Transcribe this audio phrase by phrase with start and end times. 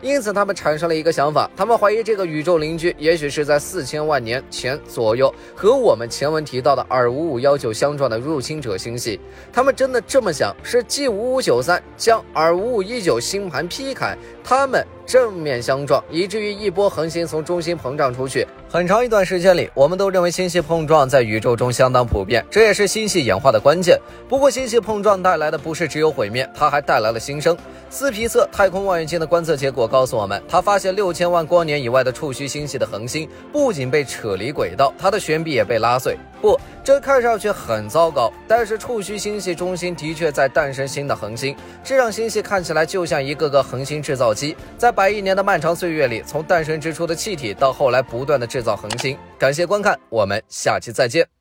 [0.00, 9.18] 因此他们产生了一个想法，他们怀疑这个宇宙邻居也许是在四千万年前左右和我们前文提到的二五五幺九相撞的入侵者星系。
[9.52, 10.54] 他们真的这么想？
[10.62, 18.46] 是 G 五五九三将二五五一九星盘劈开，他们正面相撞，以至于一波恒星从中心膨胀出去。
[18.68, 23.98] 很长一段时间里，我们都认为星系碰撞在宇宙中相当普遍，这也是星系演化的关键。
[24.28, 27.56] 不过，星系碰撞带来的不是只有毁灭，它还带来了新生。
[27.88, 36.18] 斯皮策太空望远镜的观测结果告诉我们，他发现六千万光年以外的触须星系的恒星不仅被扯离轨道，它的悬臂也被拉碎。
[36.40, 38.32] 不，这看上去很糟糕。
[38.46, 49.16] 但是触须星系中心的确在诞生新的恒星，这让星系看起来就像一个个恒星制造机，在百亿年的漫长岁月里，从诞生之初的气体到后来不断的制造恒星。
[49.38, 51.37] 感谢观看，我们下期再见。